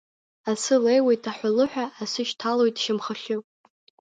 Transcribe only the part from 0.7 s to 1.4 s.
леиуеит